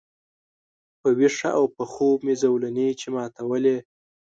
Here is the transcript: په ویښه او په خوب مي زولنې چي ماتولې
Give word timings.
په 1.01 1.09
ویښه 1.17 1.49
او 1.59 1.65
په 1.75 1.83
خوب 1.91 2.17
مي 2.25 2.35
زولنې 2.41 2.87
چي 2.99 3.07
ماتولې 3.15 3.77